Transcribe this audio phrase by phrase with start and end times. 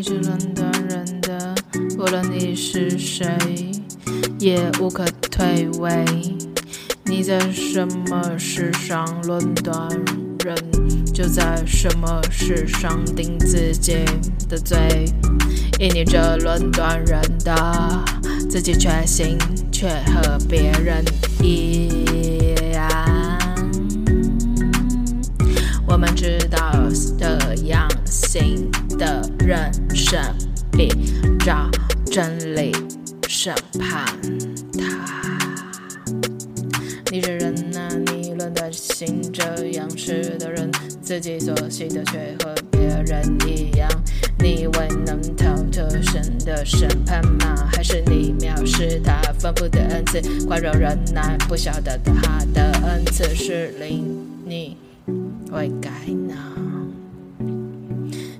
[0.00, 1.54] 一直论断人的，
[1.98, 3.36] 无论你是谁，
[4.38, 6.02] 也无可退位。
[7.04, 9.90] 你在什么事上论断
[10.42, 10.56] 人，
[11.12, 13.98] 就在什么事上定自己
[14.48, 15.04] 的罪。
[15.78, 18.02] 以你这论断人的，
[18.48, 19.36] 自己却行，
[19.70, 21.04] 却和别人
[21.42, 22.88] 一样。
[25.86, 26.88] 我们知道
[27.18, 29.70] 的样行的人
[30.10, 30.20] 生，
[30.72, 30.88] 必
[31.38, 31.70] 照
[32.10, 32.72] 真理
[33.28, 34.04] 审判
[34.76, 35.38] 他。
[37.12, 40.68] 你这人呐、啊，你论断行这样事的人，
[41.00, 43.88] 自己所行的却和别人一样。
[44.40, 47.68] 你以为能逃脱神的审判吗？
[47.72, 50.20] 还是你藐视他丰富的恩赐？
[50.44, 54.04] 宽容忍耐，不晓得他的恩赐是令
[54.44, 54.76] 你
[55.52, 55.88] 悔改
[56.28, 56.34] 呢？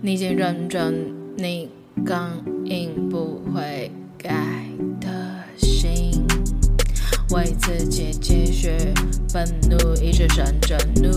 [0.00, 1.68] 你已经认真你
[2.06, 2.30] 刚
[2.64, 4.64] 硬不悔改
[4.98, 5.08] 的
[5.58, 6.10] 心，
[7.30, 8.70] 为自己积蓄
[9.28, 11.10] 愤怒，一直生着怒。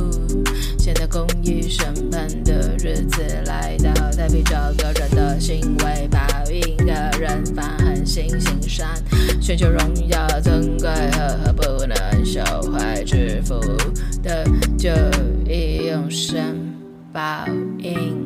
[0.77, 6.19] 现在公益审判的日子来到，太平这个人的行为，报
[6.51, 9.01] 应个人发狠心行善，
[9.41, 13.57] 寻求荣耀尊贵和不能朽坏之福
[14.21, 14.43] 的
[14.77, 14.89] 就
[15.49, 16.73] 以永生
[17.13, 17.45] 报
[17.77, 18.18] 应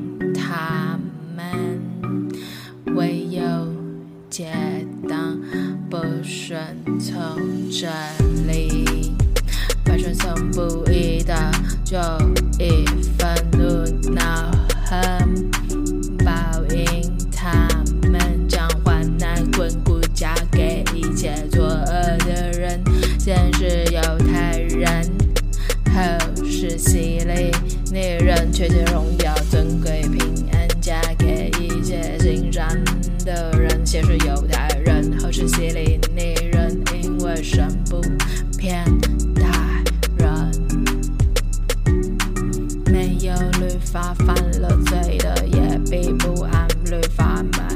[6.23, 6.57] 顺
[6.97, 7.91] 从真
[8.47, 9.13] 理，
[9.83, 11.35] 不顺从不义的
[11.83, 11.97] 就
[12.57, 12.85] 以
[13.17, 14.49] 愤怒恼
[14.85, 15.51] 恨
[16.23, 16.33] 报
[16.73, 17.67] 应他
[18.09, 22.81] 们，将患难困苦加给一切作恶的人，
[23.19, 24.01] 先是犹
[24.31, 25.05] 太人，
[25.93, 27.51] 后是希利
[27.91, 29.35] 尼人，却将荣耀
[37.53, 38.01] 神不
[38.57, 38.83] 偏
[39.35, 39.43] 待
[40.17, 40.51] 人。
[42.91, 47.67] 没有律法犯了罪的，也必不按律法来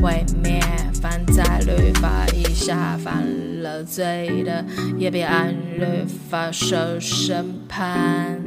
[0.00, 0.62] 毁灭；
[0.94, 3.22] 犯在律法以下犯
[3.62, 4.64] 了罪的，
[4.96, 8.42] 也必按律法受审判。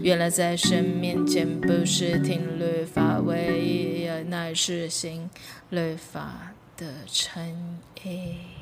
[0.00, 5.28] 原来在神面前，不是听律法唯一，乃是行
[5.70, 7.42] 律法的诚
[8.04, 8.59] 意。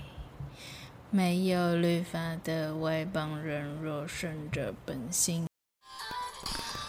[1.11, 5.47] 没有律法的外邦人，若顺着本心。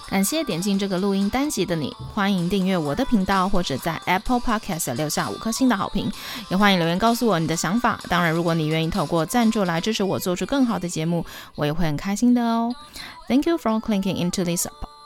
[0.10, 6.12] 感谢点进这个录音单集的你，欢迎订阅我的频道，或者在 Apple Podcast 留下五颗星的好评，
[6.50, 8.00] 也欢迎留言告诉我你的想法。
[8.10, 11.26] 当然，如果你愿意透过赞助来支持我做出更好的节目，
[11.56, 12.74] 我也会很开心的哦。
[13.28, 14.68] Thank you for clicking into this